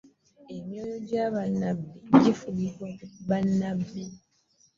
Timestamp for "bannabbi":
1.33-1.89, 3.29-4.03